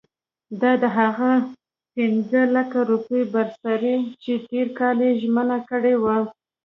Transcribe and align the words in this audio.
دا 0.61 0.71
د 0.83 0.85
هغه 0.97 1.31
پنځه 1.95 2.41
لکه 2.55 2.77
روپیو 2.91 3.29
برسېره 3.33 3.95
چې 4.23 4.33
تېر 4.49 4.67
کال 4.79 4.97
یې 5.05 5.11
ژمنه 5.21 5.57
کړې 5.69 5.95
وه. 6.03 6.17